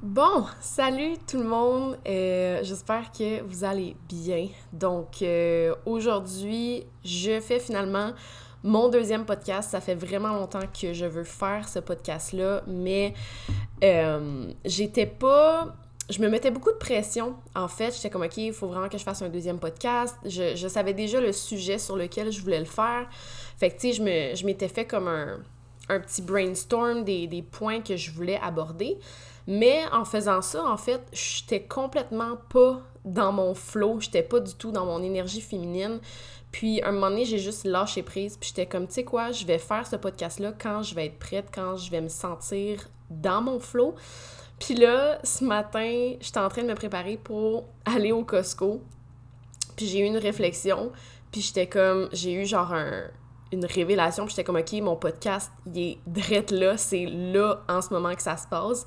[0.00, 1.98] Bon, salut tout le monde.
[2.06, 4.46] Euh, J'espère que vous allez bien.
[4.72, 8.12] Donc, euh, aujourd'hui, je fais finalement
[8.62, 9.70] mon deuxième podcast.
[9.70, 13.12] Ça fait vraiment longtemps que je veux faire ce podcast-là, mais
[13.82, 15.74] euh, j'étais pas.
[16.08, 17.34] Je me mettais beaucoup de pression.
[17.56, 20.14] En fait, j'étais comme, OK, il faut vraiment que je fasse un deuxième podcast.
[20.24, 23.08] Je, savais déjà le sujet sur lequel je voulais le faire.
[23.58, 25.40] Fait que, tu sais, je m'étais fait comme un,
[25.88, 28.96] un petit brainstorm des, des points que je voulais aborder.
[29.50, 34.54] Mais en faisant ça, en fait, j'étais complètement pas dans mon flow, j'étais pas du
[34.54, 36.00] tout dans mon énergie féminine.
[36.52, 39.46] Puis, un moment donné, j'ai juste lâché prise, puis j'étais comme, tu sais quoi, je
[39.46, 43.40] vais faire ce podcast-là quand je vais être prête, quand je vais me sentir dans
[43.40, 43.94] mon flow.
[44.60, 48.82] Puis là, ce matin, j'étais en train de me préparer pour aller au Costco.
[49.76, 50.92] Puis j'ai eu une réflexion,
[51.32, 53.04] puis j'étais comme, j'ai eu genre un,
[53.50, 57.80] une révélation, puis j'étais comme, OK, mon podcast, il est drette là, c'est là en
[57.80, 58.84] ce moment que ça se passe.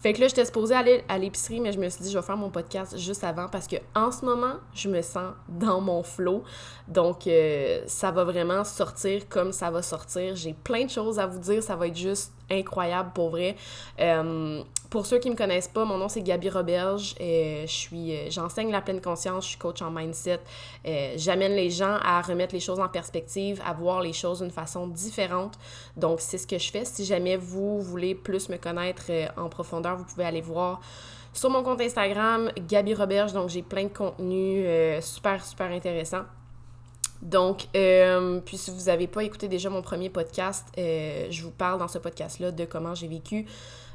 [0.00, 2.24] Fait que là, j'étais supposée aller à l'épicerie, mais je me suis dit, je vais
[2.24, 6.02] faire mon podcast juste avant parce que en ce moment, je me sens dans mon
[6.02, 6.42] flow.
[6.88, 10.34] Donc, euh, ça va vraiment sortir comme ça va sortir.
[10.36, 11.62] J'ai plein de choses à vous dire.
[11.62, 13.56] Ça va être juste incroyable pour vrai.
[14.00, 17.14] Euh, pour ceux qui me connaissent pas, mon nom c'est Gabi Roberge.
[17.66, 19.44] suis, euh, j'enseigne la pleine conscience.
[19.44, 20.40] Je suis coach en mindset.
[21.16, 24.86] j'amène les gens à remettre les choses en perspective, à voir les choses d'une façon
[24.86, 25.58] différente.
[25.96, 26.84] Donc, c'est ce que je fais.
[26.84, 30.80] Si jamais vous voulez plus me connaître en profondeur, vous pouvez aller voir
[31.32, 33.32] sur mon compte Instagram, Gabi Roberge.
[33.32, 36.24] Donc, j'ai plein de contenus euh, super, super intéressants.
[37.22, 41.50] Donc, euh, puis si vous n'avez pas écouté déjà mon premier podcast, euh, je vous
[41.50, 43.46] parle dans ce podcast-là de comment j'ai vécu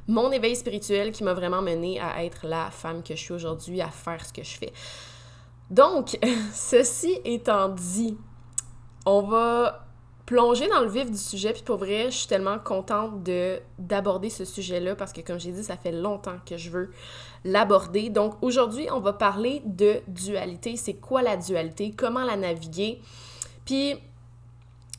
[0.07, 3.81] mon éveil spirituel qui m'a vraiment mené à être la femme que je suis aujourd'hui,
[3.81, 4.73] à faire ce que je fais.
[5.71, 6.19] Donc,
[6.53, 8.15] ceci étant dit,
[9.05, 9.84] on va
[10.25, 11.53] plonger dans le vif du sujet.
[11.53, 15.51] Puis pour vrai, je suis tellement contente de d'aborder ce sujet-là parce que comme j'ai
[15.51, 16.91] dit, ça fait longtemps que je veux
[17.43, 18.09] l'aborder.
[18.09, 20.77] Donc aujourd'hui, on va parler de dualité.
[20.77, 21.93] C'est quoi la dualité?
[21.95, 23.01] Comment la naviguer?
[23.65, 23.95] Puis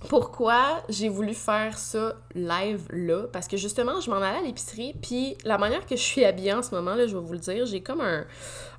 [0.09, 3.25] pourquoi j'ai voulu faire ça live là?
[3.33, 6.53] Parce que justement, je m'en allais à l'épicerie, puis la manière que je suis habillée
[6.53, 8.25] en ce moment, là, je vais vous le dire, j'ai comme un,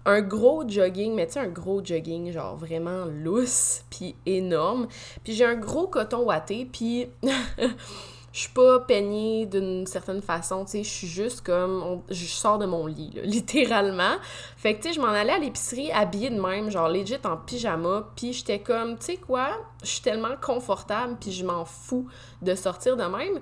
[0.06, 4.88] un gros jogging, mais tu sais, un gros jogging, genre vraiment lousse, puis énorme.
[5.24, 7.08] Puis j'ai un gros coton ouaté, puis
[8.38, 12.60] je suis pas peignée d'une certaine façon, tu sais, je suis juste comme, je sors
[12.60, 14.18] de mon lit, littéralement.
[14.58, 17.36] Fait que, tu sais, je m'en allais à l'épicerie habillée de même, genre legit en
[17.36, 19.50] pyjama, puis j'étais comme, tu sais quoi,
[19.82, 22.10] je suis tellement confortable, puis je m'en fous
[22.44, 23.40] de sortir de même.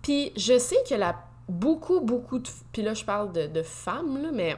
[0.00, 2.48] Puis je sais que la beaucoup, beaucoup de...
[2.72, 4.56] Puis là, je parle de, femmes, là, mais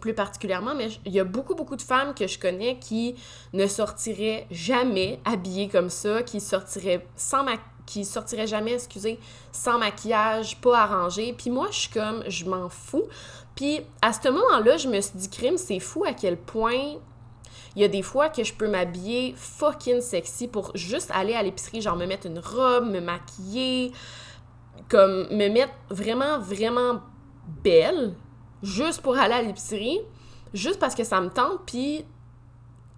[0.00, 3.14] plus particulièrement, mais il y a beaucoup, beaucoup de femmes que je connais qui
[3.54, 7.54] ne sortiraient jamais habillées comme ça, qui sortiraient sans ma...
[7.86, 9.18] qui sortiraient jamais, excusez,
[9.52, 11.32] sans maquillage, pas arrangé.
[11.32, 13.04] Puis moi, je suis comme, je m'en fous.
[13.54, 16.96] Puis à ce moment-là, je me suis dit, crime, c'est fou à quel point
[17.76, 21.42] il y a des fois que je peux m'habiller fucking sexy pour juste aller à
[21.42, 23.92] l'épicerie, genre me mettre une robe, me maquiller,
[24.88, 27.00] comme me mettre vraiment, vraiment
[27.62, 28.14] belle,
[28.62, 30.00] juste pour aller à l'épicerie,
[30.54, 32.06] juste parce que ça me tente, puis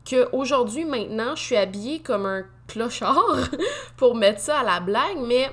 [0.09, 3.49] qu'aujourd'hui, maintenant, je suis habillée comme un clochard
[3.97, 5.51] pour mettre ça à la blague, mais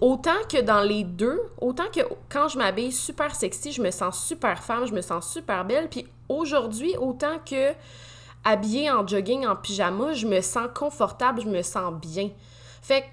[0.00, 4.24] autant que dans les deux, autant que quand je m'habille super sexy, je me sens
[4.24, 7.72] super femme, je me sens super belle, puis aujourd'hui, autant que
[8.44, 12.30] habillée en jogging, en pyjama, je me sens confortable, je me sens bien.
[12.82, 13.06] Fait que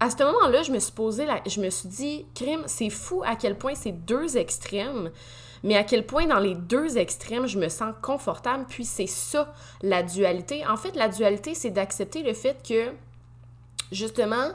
[0.00, 3.36] à ce moment-là, je me suis posé, je me suis dit, crime, c'est fou à
[3.36, 5.10] quel point ces deux extrêmes
[5.62, 9.52] mais à quel point dans les deux extrêmes, je me sens confortable, puis c'est ça,
[9.82, 10.66] la dualité.
[10.66, 12.92] En fait, la dualité, c'est d'accepter le fait que,
[13.92, 14.52] justement,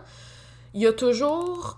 [0.74, 1.78] il y a toujours...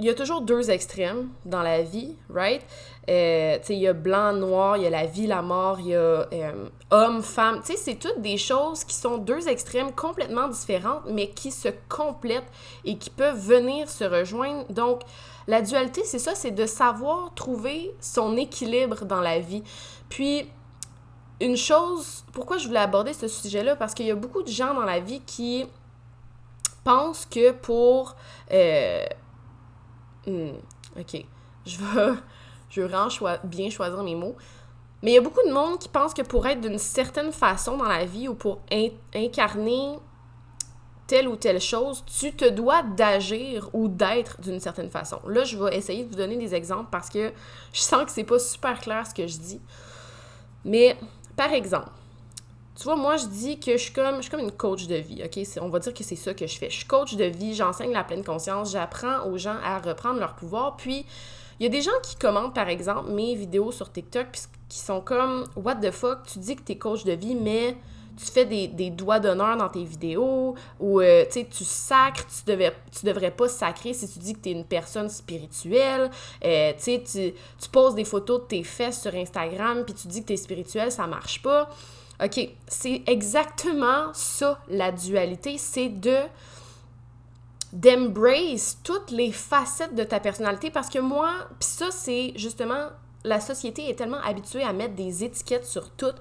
[0.00, 2.62] Il y a toujours deux extrêmes dans la vie, right?
[3.10, 5.80] Euh, tu sais, il y a blanc, noir, il y a la vie, la mort,
[5.80, 7.60] il y a euh, homme, femme.
[7.62, 11.68] Tu sais, c'est toutes des choses qui sont deux extrêmes complètement différentes, mais qui se
[11.88, 12.46] complètent
[12.84, 14.64] et qui peuvent venir se rejoindre.
[14.70, 15.00] Donc,
[15.48, 19.64] la dualité, c'est ça, c'est de savoir trouver son équilibre dans la vie.
[20.08, 20.48] Puis,
[21.40, 23.74] une chose, pourquoi je voulais aborder ce sujet-là?
[23.74, 25.66] Parce qu'il y a beaucoup de gens dans la vie qui
[26.84, 28.14] pensent que pour...
[28.52, 29.04] Euh,
[30.28, 31.24] hmm, ok,
[31.66, 32.14] je vais,
[32.70, 34.36] je vais bien choisir mes mots.
[35.02, 37.76] Mais il y a beaucoup de monde qui pense que pour être d'une certaine façon
[37.76, 38.60] dans la vie ou pour
[39.14, 39.98] incarner
[41.06, 45.18] telle ou telle chose, tu te dois d'agir ou d'être d'une certaine façon.
[45.26, 47.32] Là, je vais essayer de vous donner des exemples parce que
[47.72, 49.60] je sens que c'est pas super clair ce que je dis.
[50.64, 50.96] Mais
[51.36, 51.90] par exemple,
[52.78, 54.94] tu vois, moi, je dis que je suis comme, je suis comme une coach de
[54.94, 55.44] vie, OK?
[55.60, 56.70] On va dire que c'est ça que je fais.
[56.70, 60.36] Je suis coach de vie, j'enseigne la pleine conscience, j'apprends aux gens à reprendre leur
[60.36, 61.04] pouvoir, puis
[61.60, 64.28] Il y a des gens qui commentent, par exemple, mes vidéos sur TikTok,
[64.68, 67.76] qui sont comme What the fuck, tu dis que t'es coach de vie, mais
[68.16, 72.48] tu fais des, doigts d'honneur dans tes vidéos, ou euh, tu sais, tu sacres, tu,
[72.48, 76.12] devais, tu devrais pas sacrer si tu dis que tu es une personne spirituelle.
[76.44, 80.22] Euh, tu sais, tu poses des photos de tes fesses sur Instagram, puis tu dis
[80.22, 81.68] que tu es spirituel, ça marche pas.
[82.22, 86.18] OK, c'est exactement ça, la dualité, c'est de
[87.72, 91.30] d'embrace toutes les facettes de ta personnalité parce que moi,
[91.60, 92.88] puis ça c'est justement
[93.24, 96.14] la société est tellement habituée à mettre des étiquettes sur tout,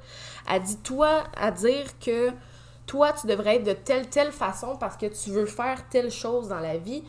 [0.45, 2.31] à dit toi à dire que
[2.85, 6.49] toi tu devrais être de telle telle façon parce que tu veux faire telle chose
[6.49, 7.03] dans la vie.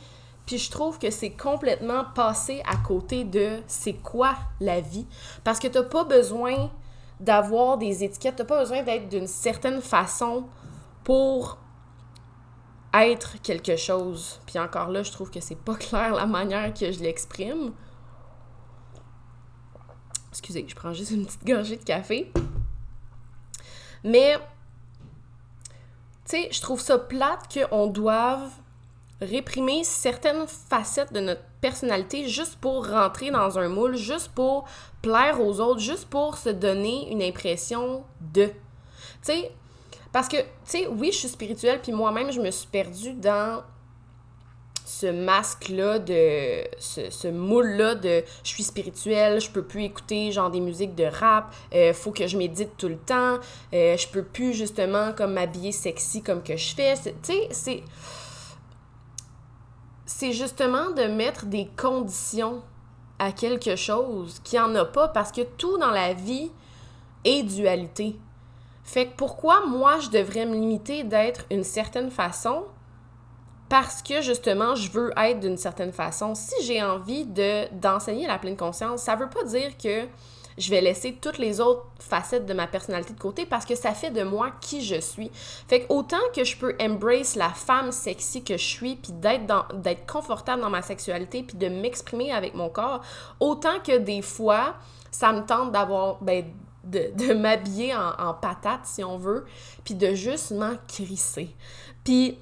[0.47, 5.07] Puis je trouve que c'est complètement passé à côté de c'est quoi la vie
[5.45, 6.71] parce que tu pas besoin
[7.21, 10.47] d'avoir des étiquettes, tu pas besoin d'être d'une certaine façon
[11.05, 11.59] pour
[12.95, 14.41] être quelque chose.
[14.47, 17.73] Puis encore là, je trouve que c'est pas clair la manière que je l'exprime.
[20.31, 22.33] Excusez, je prends juste une petite gorgée de café.
[24.05, 24.43] Mais, tu
[26.27, 28.49] sais, je trouve ça plate qu'on doive
[29.21, 34.65] réprimer certaines facettes de notre personnalité juste pour rentrer dans un moule, juste pour
[35.03, 38.47] plaire aux autres, juste pour se donner une impression de.
[38.47, 38.53] Tu
[39.23, 39.53] sais,
[40.13, 43.63] parce que, tu sais, oui, je suis spirituelle, puis moi-même, je me suis perdue dans
[44.89, 50.61] ce masque-là, de ce, moule-là de je suis spirituelle, je peux plus écouter genre des
[50.61, 53.39] musiques de rap, euh, faut que je médite tout le temps,
[53.75, 56.95] euh, je peux plus justement comme m'habiller sexy comme que je fais.
[56.97, 57.83] Tu sais, c'est.
[60.11, 62.63] C'est justement de mettre des conditions
[63.19, 66.51] à quelque chose qui en a pas parce que tout dans la vie
[67.27, 68.17] est dualité.
[68.85, 72.65] Fait que pourquoi moi je devrais me limiter d'être une certaine façon?
[73.69, 76.35] Parce que justement je veux être d'une certaine façon.
[76.35, 80.07] Si j'ai envie de d'enseigner la pleine conscience, ça veut pas dire que
[80.59, 83.93] je vais laisser toutes les autres facettes de ma personnalité de côté parce que ça
[83.93, 85.31] fait de moi qui je suis.
[85.69, 89.47] Fait que autant que je peux embrace la femme sexy que je suis puis d'être
[89.47, 93.03] dans d'être confortable dans ma sexualité puis de m'exprimer avec mon corps,
[93.41, 94.75] autant que des fois
[95.11, 96.45] ça me tente d'avoir ben,
[96.85, 99.45] de, m'habiller en, patate, si on veut,
[99.85, 101.55] puis de juste m'en crisser.
[102.05, 102.39] Puis,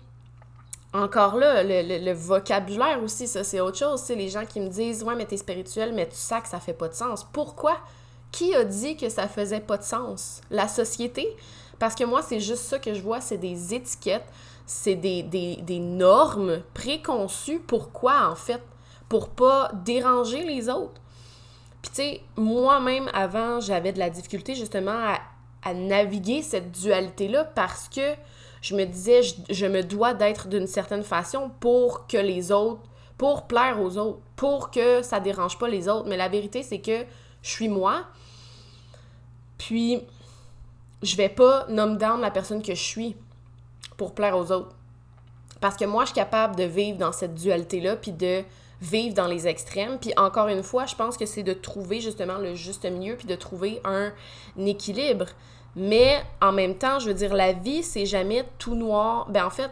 [0.93, 4.01] encore là, le, vocabulaire aussi, ça, c'est autre chose.
[4.01, 6.61] C'est les gens qui me disent «Ouais, mais t'es spirituel, mais tu sais que ça
[6.61, 7.79] fait pas de sens.» Pourquoi?
[8.37, 10.43] Qui a dit que ça faisait pas de sens?
[10.51, 11.27] La société?
[11.79, 14.27] Parce que moi, c'est juste ça que je vois, c'est des étiquettes,
[14.67, 17.61] c'est des, des normes préconçues.
[17.61, 18.63] Pourquoi, en fait?
[19.09, 21.01] Pour pas déranger les autres
[21.87, 25.15] puis tu sais, moi-même, avant, j'avais de la difficulté justement
[25.63, 28.15] à, naviguer cette dualité-là parce que
[28.63, 32.83] je me disais, je, me dois d'être d'une certaine façon pour que les autres,
[33.19, 36.09] pour plaire aux autres, pour que ça dérange pas les autres.
[36.09, 37.05] Mais la vérité, c'est que
[37.43, 38.05] je suis moi.
[39.59, 40.03] Puis,
[41.03, 43.17] je vais pas nommer down la personne que je suis
[43.97, 44.75] pour plaire aux autres.
[45.61, 48.45] Parce que moi, je suis capable de vivre dans cette dualité-là, puis de
[48.81, 49.99] vivre dans les extrêmes.
[49.99, 53.27] Puis encore une fois, je pense que c'est de trouver justement le juste milieu, puis
[53.27, 54.13] de trouver un,
[54.59, 55.27] équilibre.
[55.75, 59.27] Mais en même temps, je veux dire, la vie, c'est jamais tout noir.
[59.31, 59.71] Ben en fait,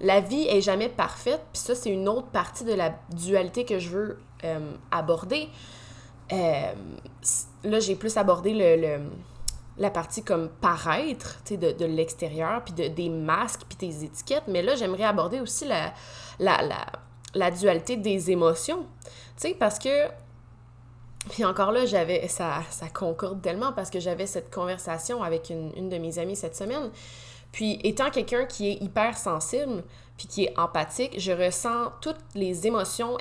[0.00, 1.40] la vie est jamais parfaite.
[1.52, 5.48] Puis ça, c'est une autre partie de la dualité que je veux euh, aborder.
[6.32, 6.72] Euh,
[7.64, 9.00] là, j'ai plus abordé le,
[9.78, 14.04] la partie comme paraître, tu sais, de, de l'extérieur, puis de, des masques, puis des
[14.04, 14.44] étiquettes.
[14.48, 15.92] Mais là, j'aimerais aborder aussi la,
[16.38, 16.86] la, la
[17.34, 18.86] la dualité des émotions.
[19.36, 20.08] Tu sais, parce que.
[21.30, 22.28] Puis encore là, j'avais.
[22.28, 26.56] Ça, ça concorde tellement parce que j'avais cette conversation avec une, de mes amies cette
[26.56, 26.90] semaine.
[27.52, 29.82] Puis étant quelqu'un qui est hyper sensible,
[30.16, 33.16] puis qui est empathique, je ressens toutes les émotions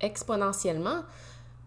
[0.00, 1.02] exponentiellement,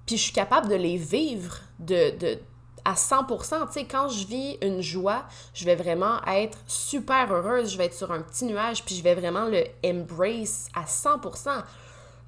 [0.08, 2.40] puis je suis capable de les vivre de,
[2.86, 3.68] à 100%.
[3.68, 7.86] Tu sais, quand je vis une joie, je vais vraiment être super heureuse, je vais
[7.86, 11.62] être sur un petit nuage, puis je vais vraiment le embrace à 100%.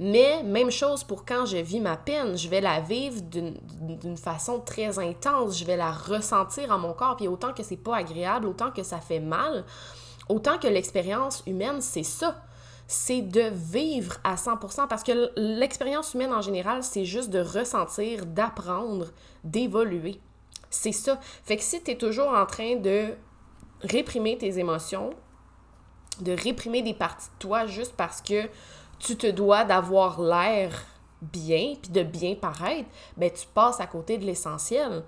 [0.01, 4.59] Mais même chose pour quand je vis ma peine, je vais la vivre d'une façon
[4.59, 8.47] très intense, je vais la ressentir en mon corps, puis autant que c'est pas agréable,
[8.47, 9.63] autant que ça fait mal,
[10.27, 12.41] autant que l'expérience humaine, c'est ça
[12.91, 18.25] c'est de vivre à 100% parce que l'expérience humaine en général, c'est juste de ressentir,
[18.25, 19.09] d'apprendre,
[19.43, 20.19] d'évoluer.
[20.71, 21.19] C'est ça.
[21.43, 23.13] Fait que si tu es toujours en train de
[23.81, 25.11] réprimer tes émotions,
[26.21, 28.49] de réprimer des parties de toi juste parce que
[28.97, 30.71] tu te dois d'avoir l'air
[31.21, 35.03] bien, puis de bien paraître, ben tu passes à côté de l'essentiel.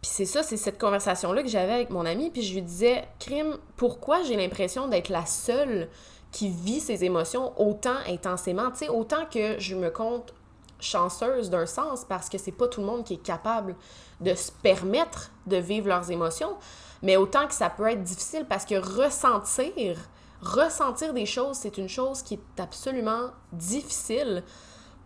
[0.00, 3.08] Puis c'est ça, c'est cette conversation-là que j'avais avec mon ami, puis je lui disais,
[3.18, 5.88] Crime, pourquoi j'ai l'impression d'être la seule
[6.32, 8.70] qui vit ses émotions autant intensément?
[8.70, 10.34] Tu sais, autant que je me compte
[10.80, 13.76] chanceuse d'un sens parce que c'est pas tout le monde qui est capable
[14.20, 16.56] de se permettre de vivre leurs émotions,
[17.02, 19.96] mais autant que ça peut être difficile parce que ressentir,
[20.42, 24.42] ressentir des choses, c'est une chose qui est absolument difficile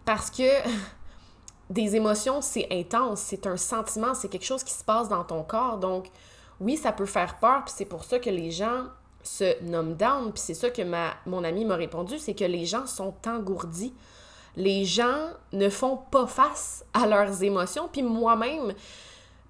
[0.04, 0.42] parce que
[1.70, 5.42] des émotions, c'est intense, c'est un sentiment, c'est quelque chose qui se passe dans ton
[5.42, 5.78] corps.
[5.78, 6.10] Donc,
[6.60, 8.84] oui, ça peut faire peur, puis c'est pour ça que les gens
[9.22, 10.82] se nomment down, puis c'est ça que
[11.26, 13.92] mon ami m'a répondu, c'est que les gens sont engourdis.
[14.56, 18.72] Les gens ne font pas face à leurs émotions, puis moi-même,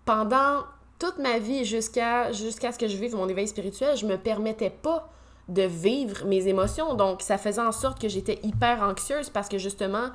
[0.04, 0.64] pendant
[0.98, 5.08] toute ma vie jusqu'à ce que je vive mon éveil spirituel, je me permettais pas
[5.48, 6.94] de vivre mes émotions.
[6.94, 10.10] Donc, ça faisait en sorte que j'étais hyper anxieuse parce que justement,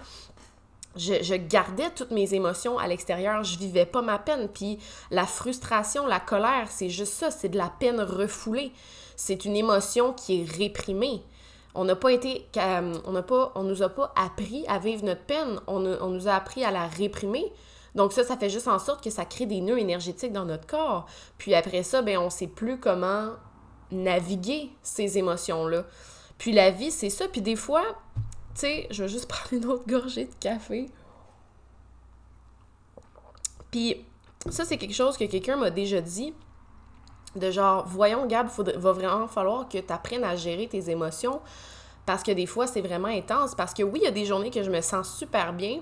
[0.96, 4.48] je, gardais toutes mes émotions à l'extérieur, je vivais pas ma peine.
[4.48, 4.80] Puis
[5.12, 8.72] la frustration, la colère, c'est juste ça, c'est de la peine refoulée.
[9.16, 11.22] C'est une émotion qui est réprimée.
[11.74, 12.48] On n'a pas été,
[13.06, 16.34] on n'a pas, on nous a pas appris à vivre notre peine, on, nous a
[16.34, 17.52] appris à la réprimer.
[17.96, 20.68] Donc ça, ça fait juste en sorte que ça crée des nœuds énergétiques dans notre
[20.68, 21.06] corps.
[21.38, 23.32] Puis après ça, ben on sait plus comment
[23.92, 25.86] naviguer ces émotions-là.
[26.38, 27.28] Puis la vie, c'est ça.
[27.28, 27.84] Puis des fois,
[28.54, 30.90] tu sais, je vais juste prendre une autre gorgée de café.
[33.72, 34.06] Puis
[34.50, 36.34] ça, c'est quelque chose que quelqu'un m'a déjà dit.
[37.36, 41.42] De genre, voyons, Gab, il va vraiment falloir que tu apprennes à gérer tes émotions.
[42.06, 43.56] Parce que des fois, c'est vraiment intense.
[43.56, 45.80] Parce que oui, il y a des journées que je me sens super bien.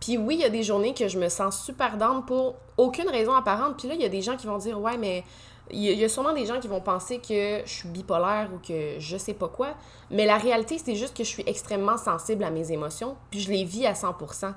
[0.00, 3.08] Puis oui, il y a des journées que je me sens super down pour aucune
[3.08, 3.76] raison apparente.
[3.78, 5.24] Puis là, il y a des gens qui vont dire Ouais, mais
[5.70, 8.98] il y, a sûrement des gens qui vont penser que je suis bipolaire ou que
[8.98, 9.74] je sais pas quoi.
[10.10, 13.16] Mais la réalité, c'est juste que je suis extrêmement sensible à mes émotions.
[13.30, 14.52] Puis je les vis à 100%.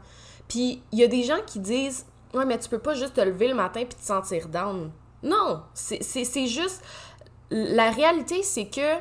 [0.48, 3.22] Puis il y a des gens qui disent Ouais, mais tu peux pas juste te
[3.22, 4.92] lever le matin puis te sentir down.
[5.26, 6.82] Non, c'est juste.
[7.52, 8.96] La réalité, c'est que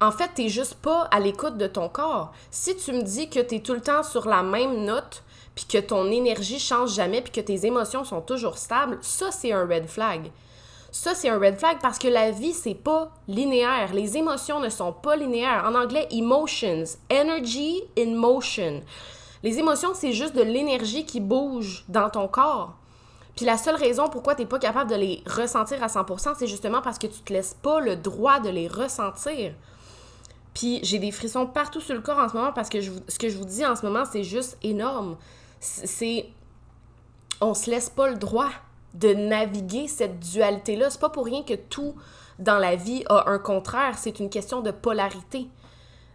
[0.00, 2.32] en fait, t'es juste pas à l'écoute de ton corps.
[2.50, 5.22] Si tu me dis que tu es tout le temps sur la même note,
[5.54, 9.52] puis que ton énergie change jamais, puis que tes émotions sont toujours stables, ça, c'est
[9.52, 10.32] un red flag.
[10.90, 13.94] Ça, c'est un red flag parce que la vie, c'est pas linéaire.
[13.94, 15.64] Les émotions ne sont pas linéaires.
[15.66, 18.82] En anglais, emotions, energy in motion.
[19.44, 22.74] Les émotions, c'est juste de l'énergie qui bouge dans ton corps.
[23.36, 26.46] Puis la seule raison pourquoi tu n'es pas capable de les ressentir à 100%, c'est
[26.46, 29.54] justement parce que tu te laisses pas le droit de les ressentir.
[30.54, 33.30] Puis j'ai des frissons partout sur le corps en ce moment parce que ce que
[33.30, 35.16] je vous dis en ce moment, c'est juste énorme
[35.62, 36.28] c'est.
[37.40, 38.50] On se laisse pas le droit
[38.94, 40.90] de naviguer cette dualité-là.
[40.90, 41.94] C'est pas pour rien que tout
[42.38, 43.96] dans la vie a un contraire.
[43.98, 45.48] C'est une question de polarité.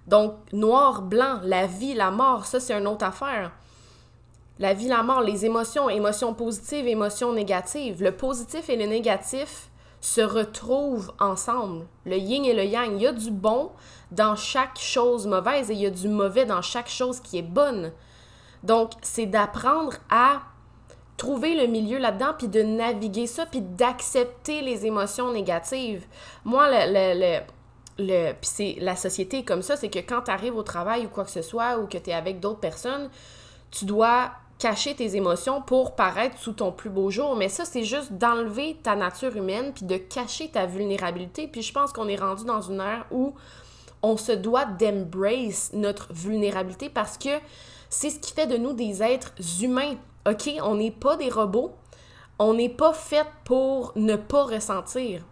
[0.06, 3.52] Donc, noir, blanc, la vie, la mort, ça, c'est une autre affaire.
[4.60, 8.02] La vie, la mort, les émotions, émotions positives, émotions négatives.
[8.02, 9.70] Le positif et le négatif
[10.02, 11.86] se retrouvent ensemble.
[12.06, 12.96] Le yin et le yang.
[12.96, 13.72] Il y a du bon
[14.12, 17.44] dans chaque chose mauvaise et il y a du mauvais dans chaque chose qui est
[17.44, 17.92] bonne.
[18.64, 20.42] Donc, c'est d'apprendre à
[21.18, 26.06] trouver le milieu là-dedans, puis de naviguer ça, puis d'accepter les émotions négatives.
[26.46, 27.42] Moi, le,
[27.98, 31.10] le, puis c'est la société comme ça, c'est que quand tu arrives au travail ou
[31.10, 33.10] quoi que ce soit, ou que tu es avec d'autres personnes,
[33.72, 37.36] tu dois cacher tes émotions pour paraître sous ton plus beau jour.
[37.36, 41.48] Mais ça, c'est juste d'enlever ta nature humaine, puis de cacher ta vulnérabilité.
[41.48, 43.36] Puis je pense qu'on est rendu dans une ère où
[44.02, 47.30] on se doit d'embrace notre vulnérabilité parce que
[47.90, 49.96] c'est ce qui fait de nous des êtres humains.
[50.28, 50.50] OK?
[50.62, 51.74] On n'est pas des robots.
[52.40, 55.24] On n'est pas fait pour ne pas ressentir.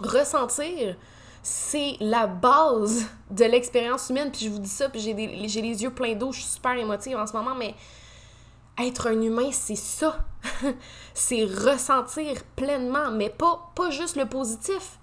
[0.00, 0.96] Ressentir,
[1.42, 4.30] c'est la base de l'expérience humaine.
[4.30, 7.16] Puis je vous dis ça, puis j'ai, les yeux pleins d'eau, je suis super émotive
[7.16, 7.74] en ce moment, mais
[8.80, 10.18] être un humain, c'est ça.
[11.14, 14.98] c'est ressentir pleinement, mais pas, juste le positif.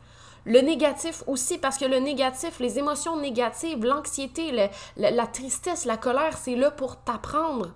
[0.45, 6.37] Le négatif aussi, parce que le négatif, les émotions négatives, l'anxiété, la, tristesse, la colère,
[6.37, 7.73] c'est là pour t'apprendre.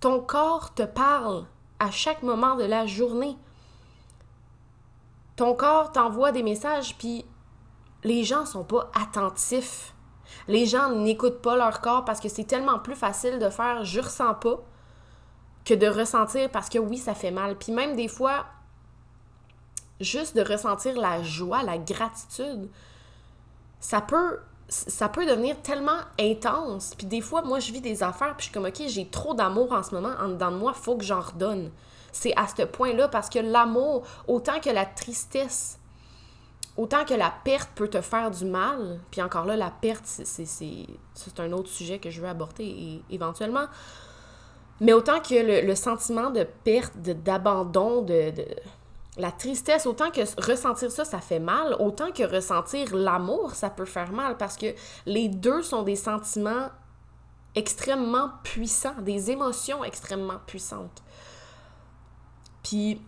[0.00, 1.44] Ton corps te parle
[1.80, 3.36] à chaque moment de la journée.
[5.34, 7.24] Ton corps t'envoie des messages, puis
[8.04, 9.92] les gens sont pas attentifs.
[10.46, 14.00] Les gens n'écoutent pas leur corps parce que c'est tellement plus facile de faire je
[14.00, 14.60] ressens pas
[15.64, 17.56] que de ressentir parce que oui, ça fait mal.
[17.56, 18.46] Puis même des fois,
[20.00, 22.68] juste de ressentir la joie, la gratitude,
[23.80, 26.94] ça peut ça peut devenir tellement intense.
[26.96, 29.34] Puis des fois, moi, je vis des affaires, puis je suis comme, OK, j'ai trop
[29.34, 31.70] d'amour en ce moment en dedans de moi, faut que j'en redonne.
[32.12, 35.78] C'est à ce point-là, parce que l'amour, autant que la tristesse,
[36.76, 41.40] autant que la perte peut te faire du mal, puis encore là, la perte, c'est
[41.40, 43.66] un autre sujet que je veux aborder éventuellement,
[44.80, 48.32] mais autant que le, sentiment de perte, d'abandon, de
[49.16, 53.84] la tristesse, autant que ressentir ça, ça fait mal, autant que ressentir l'amour, ça peut
[53.84, 54.74] faire mal parce que
[55.06, 56.70] les deux sont des sentiments
[57.54, 61.02] extrêmement puissants, des émotions extrêmement puissantes.
[62.64, 63.00] Puis,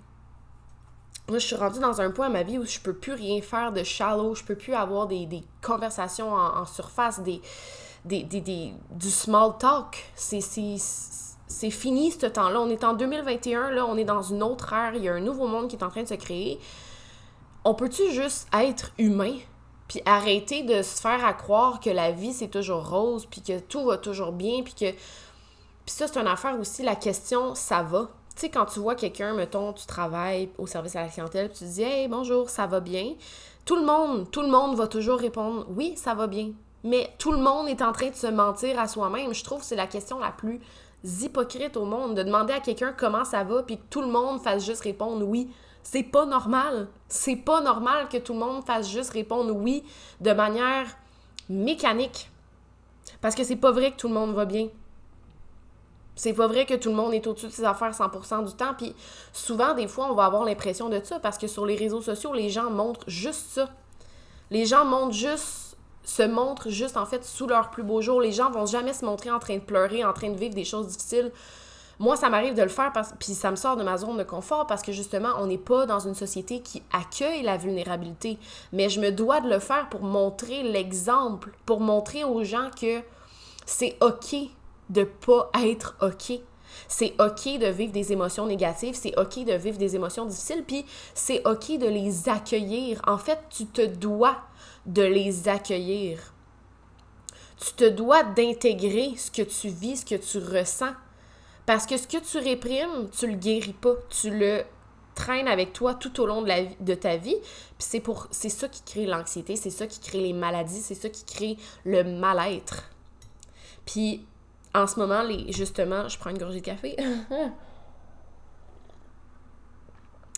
[1.28, 3.42] moi, je suis rendue dans un point à ma vie où je peux plus rien
[3.42, 7.42] faire de shallow, je peux plus avoir des, conversations en, surface, des,
[8.04, 10.04] des, des, du small talk.
[10.14, 10.40] C'est
[11.56, 12.60] c'est fini ce temps-là.
[12.60, 15.20] On est en 2021, là, on est dans une autre ère, il y a un
[15.20, 16.60] nouveau monde qui est en train de se créer.
[17.64, 19.36] On peut-tu juste être humain,
[19.88, 23.86] puis arrêter de se faire croire que la vie c'est toujours rose, puis que tout
[23.86, 24.90] va toujours bien, puis que.
[24.90, 28.10] Puis ça, c'est une affaire aussi, la question ça va?
[28.34, 31.60] Tu sais, quand tu vois quelqu'un, mettons, tu travailles au service à la clientèle, puis
[31.60, 33.14] tu dis Hey, bonjour, ça va bien?
[33.64, 36.50] Tout le monde, tout le monde va toujours répondre Oui, ça va bien.
[36.84, 39.32] Mais tout le monde est en train de se mentir à soi-même.
[39.32, 40.60] Je trouve que c'est la question la plus
[41.06, 44.40] hypocrites au monde de demander à quelqu'un comment ça va puis que tout le monde
[44.40, 45.50] fasse juste répondre oui.
[45.82, 46.88] C'est pas normal.
[47.08, 49.84] C'est pas normal que tout le monde fasse juste répondre oui
[50.20, 50.86] de manière
[51.48, 52.30] mécanique.
[53.20, 54.68] Parce que c'est pas vrai que tout le monde va bien.
[56.16, 58.74] C'est pas vrai que tout le monde est au-dessus de ses affaires 100% du temps.
[58.76, 58.94] Puis
[59.32, 62.32] souvent, des fois, on va avoir l'impression de ça parce que sur les réseaux sociaux,
[62.32, 63.68] les gens montrent juste ça.
[64.50, 65.65] Les gens montrent juste
[66.06, 68.20] se montrent juste en fait sous leur plus beau jour.
[68.20, 70.64] Les gens vont jamais se montrer en train de pleurer, en train de vivre des
[70.64, 71.32] choses difficiles.
[71.98, 74.22] Moi, ça m'arrive de le faire parce puis ça me sort de ma zone de
[74.22, 78.38] confort parce que justement, on n'est pas dans une société qui accueille la vulnérabilité,
[78.72, 83.00] mais je me dois de le faire pour montrer l'exemple, pour montrer aux gens que
[83.64, 84.36] c'est OK
[84.90, 86.38] de pas être OK.
[86.88, 90.84] C'est OK de vivre des émotions négatives, c'est OK de vivre des émotions difficiles, puis
[91.14, 93.00] c'est OK de les accueillir.
[93.06, 94.36] En fait, tu te dois
[94.86, 96.32] de les accueillir.
[97.58, 100.92] Tu te dois d'intégrer ce que tu vis, ce que tu ressens.
[101.64, 103.94] Parce que ce que tu réprimes, tu le guéris pas.
[104.08, 104.62] Tu le
[105.16, 107.36] traînes avec toi tout au long de, ta vie.
[107.40, 110.94] Puis c'est pour c'est ça qui crée l'anxiété, c'est ça qui crée les maladies, c'est
[110.94, 112.84] ça qui crée le mal-être.
[113.84, 114.24] Puis
[114.76, 116.96] en ce moment, les, justement, je prends une gorgée de café.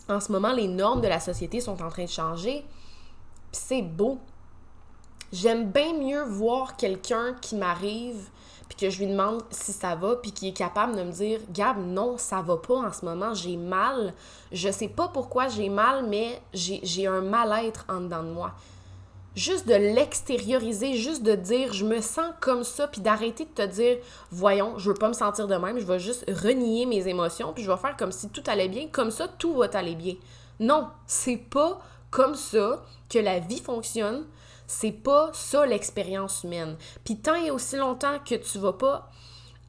[0.08, 2.64] en ce moment, les normes de la société sont en train de changer.
[3.50, 4.18] C'est beau.
[5.32, 8.30] J'aime bien mieux voir quelqu'un qui m'arrive
[8.68, 11.40] puis que je lui demande si ça va, puis qui est capable de me dire
[11.50, 14.12] Gab, non, ça va pas en ce moment, j'ai mal.
[14.52, 18.52] Je sais pas pourquoi j'ai mal, mais j'ai un mal-être en dedans de moi.
[19.38, 23.64] Juste de l'extérioriser, juste de dire je me sens comme ça, puis d'arrêter de te
[23.66, 23.98] dire
[24.32, 27.62] voyons, je veux pas me sentir de même, je vais juste renier mes émotions, puis
[27.62, 30.16] je vais faire comme si tout allait bien, comme ça tout va aller bien.
[30.58, 34.26] Non, c'est pas comme ça que la vie fonctionne
[34.66, 36.76] c'est pas ça l'expérience humaine.
[37.04, 39.08] Puis tant et aussi longtemps que tu vas pas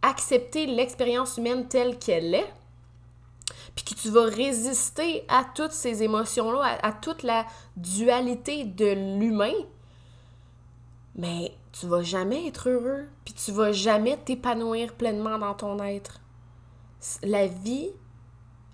[0.01, 2.53] accepter l'expérience humaine telle qu'elle est,
[3.75, 7.45] puis que tu vas résister à toutes ces émotions-là, à, toute la
[7.77, 9.53] dualité de l'humain,
[11.15, 16.21] mais tu vas jamais être heureux, puis tu vas jamais t'épanouir pleinement dans ton être.
[17.23, 17.89] La vie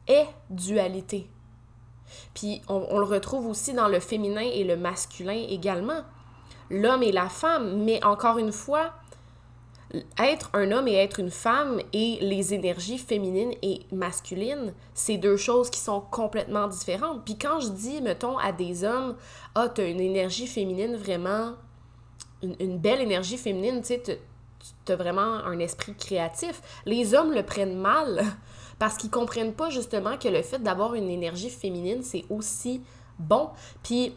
[0.07, 1.29] est dualité.
[2.33, 6.03] Puis on, on, le retrouve aussi dans le féminin et le masculin également
[6.69, 8.93] l'homme et la femme, mais encore une fois,
[10.17, 15.37] être un homme et être une femme et les énergies féminines et masculines, c'est deux
[15.37, 17.23] choses qui sont complètement différentes.
[17.23, 19.15] Puis quand je dis, mettons, à des hommes,
[19.53, 21.53] ah, t'as une énergie féminine vraiment,
[22.41, 24.19] une, belle énergie féminine, tu sais,
[24.85, 28.23] t'as vraiment un esprit créatif, les hommes le prennent mal
[28.79, 32.81] parce qu'ils comprennent pas justement que le fait d'avoir une énergie féminine, c'est aussi
[33.19, 33.49] bon.
[33.83, 34.15] Puis,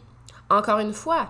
[0.49, 1.29] encore une fois,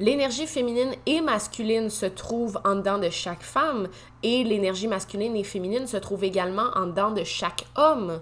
[0.00, 3.88] L'énergie féminine et masculine se trouve en dedans de chaque femme
[4.24, 8.20] et l'énergie masculine et féminine se trouve également en dedans de chaque homme.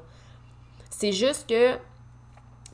[0.90, 1.78] C'est juste que,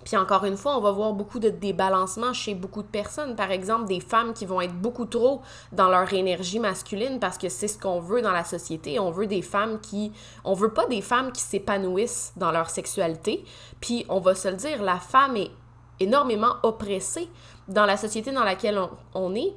[0.04, 3.36] puis encore une fois, on va voir beaucoup de débalancement chez beaucoup de personnes.
[3.36, 7.48] Par exemple, des femmes qui vont être beaucoup trop dans leur énergie masculine parce que
[7.48, 8.98] c'est ce qu'on veut dans la société.
[8.98, 10.12] On veut des femmes qui...
[10.44, 13.44] On veut pas des femmes qui s'épanouissent dans leur sexualité.
[13.80, 15.52] Puis on va se le dire, la femme est
[16.00, 17.28] énormément oppressée
[17.68, 18.80] dans la société dans laquelle
[19.14, 19.54] on, est,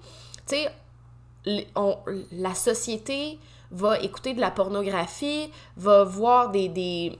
[0.48, 0.72] tu sais,
[2.32, 3.40] la société
[3.72, 7.18] va écouter de la pornographie, va voir des, des,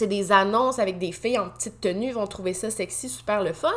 [0.00, 3.68] des annonces avec des filles en petite tenue, vont trouver ça sexy, super le fun.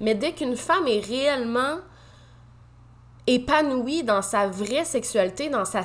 [0.00, 1.78] Mais dès qu'une femme est réellement
[3.26, 5.82] épanouie dans sa vraie sexualité, dans sa,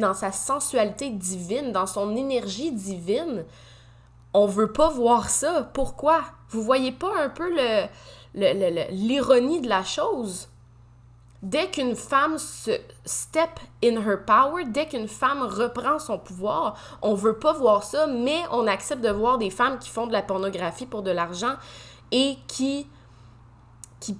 [0.00, 3.44] dans sa sensualité divine, dans son énergie divine,
[4.34, 5.70] on veut pas voir ça.
[5.72, 6.22] Pourquoi?
[6.50, 7.50] Vous voyez pas un peu
[8.34, 10.48] l'ironie de la chose?
[11.40, 12.72] Dès qu'une femme se
[13.04, 18.08] step in her power, dès qu'une femme reprend son pouvoir, on veut pas voir ça,
[18.08, 21.54] mais on accepte de voir des femmes qui font de la pornographie pour de l'argent
[22.10, 22.88] et qui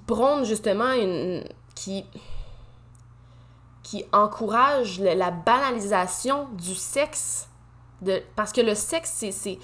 [0.07, 1.43] prônent justement une
[1.75, 2.05] qui
[3.83, 7.49] qui encourage la banalisation du sexe.
[8.35, 9.57] Parce que le sexe, c'est.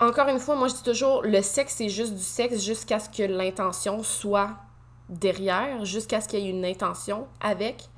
[0.00, 3.08] Encore une fois, moi je dis toujours, le sexe, c'est juste du sexe jusqu'à ce
[3.08, 4.50] que l'intention soit
[5.08, 7.88] derrière, jusqu'à ce qu'il y ait une intention avec.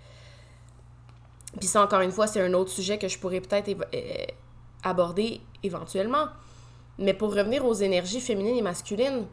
[1.59, 4.27] Puis ça, encore une fois, c'est un autre sujet que je pourrais peut-être euh,
[4.83, 6.27] aborder éventuellement.
[6.99, 9.27] Mais pour revenir aux énergies féminines et masculines,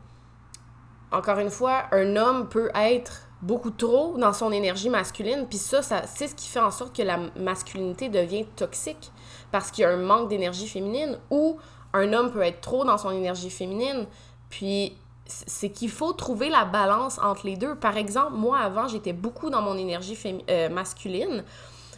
[1.12, 5.82] encore une fois, un homme peut être beaucoup trop dans son énergie masculine, puis ça,
[5.82, 9.12] ça c'est ce qui fait en sorte que la masculinité devient toxique,
[9.52, 11.58] parce qu'il y a un manque d'énergie féminine, ou
[11.94, 14.06] un homme peut être trop dans son énergie féminine,
[14.50, 14.94] puis
[15.26, 17.76] c'est qu'il faut trouver la balance entre les deux.
[17.76, 20.18] Par exemple, moi, avant, j'étais beaucoup dans mon énergie
[20.50, 21.44] euh, masculine,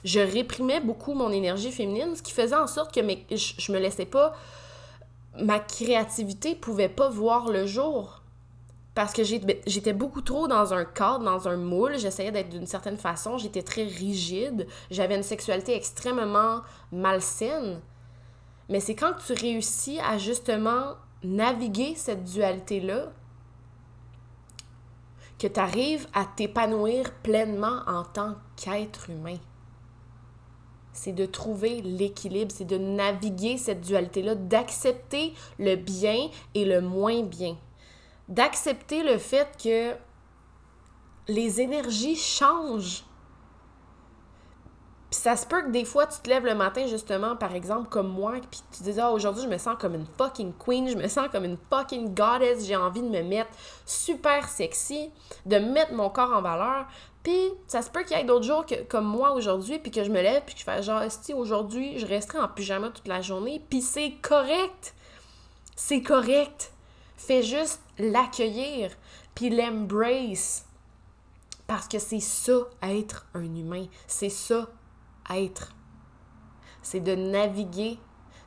[0.04, 3.02] je réprimais beaucoup mon énergie féminine, ce qui faisait en sorte que
[3.32, 4.34] je, je me laissais pas...
[5.42, 8.22] Ma créativité pouvait pas voir le jour
[8.96, 11.98] parce que j'étais beaucoup trop dans un cadre, dans un moule.
[11.98, 13.40] J'essayais d'être d'une certaine façon.
[13.40, 14.68] J'étais très rigide.
[14.92, 17.82] J'avais une sexualité extrêmement malsaine.
[18.70, 23.12] Mais c'est quand tu réussis à justement naviguer cette dualité-là
[25.40, 29.38] que tu arrives à t'épanouir pleinement en tant qu'être humain.
[30.94, 37.24] C'est de trouver l'équilibre, c'est de naviguer cette dualité-là, d'accepter le bien et le moins
[37.24, 37.58] bien
[38.28, 39.96] d'accepter le fait que
[41.28, 43.04] les énergies changent.
[45.14, 47.88] Puis ça se peut que des fois, tu te lèves le matin, justement, par exemple,
[47.88, 50.98] comme moi, puis tu dis, ah, aujourd'hui, je me sens comme une fucking queen, je
[50.98, 53.52] me sens comme une fucking goddess, j'ai envie de me mettre
[53.86, 55.12] super sexy,
[55.46, 56.88] de mettre mon corps en valeur.
[57.22, 60.10] Puis ça se peut qu'il y ait d'autres jours comme moi aujourd'hui, puis que je
[60.10, 63.22] me lève, puis que je fais genre, si aujourd'hui, je resterai en pyjama toute la
[63.22, 64.96] journée, puis c'est correct.
[65.76, 66.72] C'est correct.
[67.18, 68.90] Fais juste l'accueillir,
[69.36, 70.66] puis l'embrace.
[71.68, 73.86] Parce que c'est ça, être un humain.
[74.08, 74.68] C'est ça,
[75.32, 75.74] être.
[76.82, 78.00] C'est de naviguer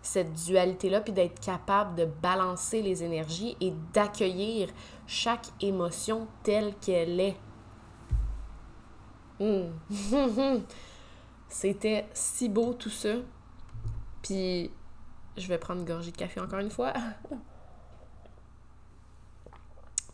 [0.02, 4.68] cette dualité-là, puis d'être capable de balancer les énergies et d'accueillir
[5.06, 7.36] chaque émotion telle qu'elle est.
[9.40, 9.72] Hmm.
[11.48, 13.14] C'était si beau tout ça.
[14.22, 14.70] Puis,
[15.36, 16.92] je vais prendre une gorgée de café encore une fois.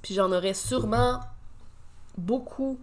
[0.03, 1.21] Puis j'en aurais sûrement
[2.19, 2.79] beaucoup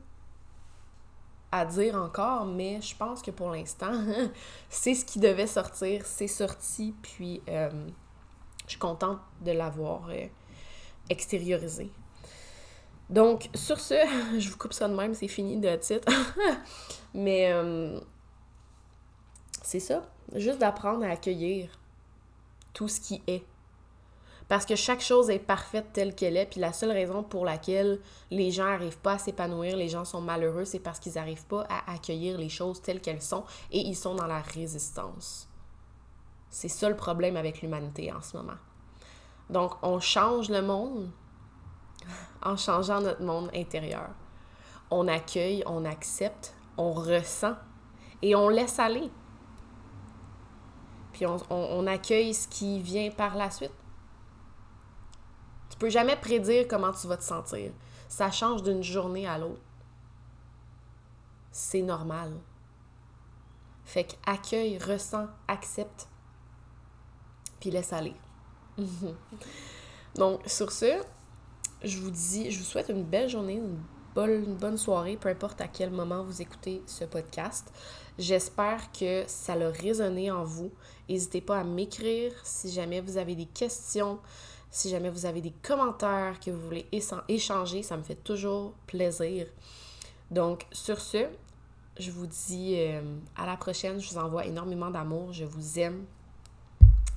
[1.51, 3.91] à dire encore, mais je pense que pour l'instant,
[4.69, 7.87] c'est ce qui devait sortir, c'est sorti, puis euh,
[8.65, 10.27] je suis contente de l'avoir euh,
[11.09, 11.91] extériorisé.
[13.09, 13.95] Donc, sur ce,
[14.37, 16.11] je vous coupe ça de même, c'est fini de titre.
[17.13, 17.99] mais euh,
[19.63, 20.03] c'est ça,
[20.35, 21.69] juste d'apprendre à accueillir
[22.73, 23.43] tout ce qui est
[24.49, 28.01] parce que chaque chose est parfaite telle qu'elle est, puis la seule raison pour laquelle
[28.31, 31.67] les gens n'arrivent pas à s'épanouir, les gens sont malheureux, c'est parce qu'ils n'arrivent pas
[31.69, 35.47] à accueillir les choses telles qu'elles sont et ils sont dans la résistance.
[36.49, 38.57] C'est ça le problème avec l'humanité en ce moment.
[39.51, 41.11] Donc, on change le monde
[42.41, 44.09] en changeant notre monde intérieur.
[44.89, 47.53] On accueille, on accepte, on ressent
[48.23, 49.11] et on laisse aller.
[51.13, 53.78] Puis on, on accueille ce qui vient par la suite.
[55.79, 57.71] Tu peux jamais prédire comment tu vas te sentir.
[58.09, 59.61] Ça change d'une journée à l'autre.
[61.53, 62.33] C'est normal.
[63.85, 66.09] Fait qu'accueille, ressens, accepte,
[67.61, 68.13] puis laisse aller.
[70.15, 71.01] Donc, sur ce,
[71.81, 73.79] je vous dis, je vous souhaite une belle journée, une
[74.13, 77.71] bonne, une bonne soirée, peu importe à quel moment vous écoutez ce podcast.
[78.17, 80.71] J'espère que ça a résonné en vous.
[81.07, 84.19] N'hésitez pas à m'écrire si jamais vous avez des questions,
[84.71, 86.87] si jamais vous avez des commentaires que vous voulez
[87.27, 89.47] échanger, ça me fait toujours plaisir.
[90.31, 91.27] Donc, sur ce,
[91.97, 93.01] je vous dis euh,
[93.35, 93.99] à la prochaine.
[93.99, 95.33] Je vous envoie énormément d'amour.
[95.33, 96.05] Je vous aime.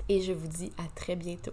[0.09, 1.53] Et je vous dis à très bientôt.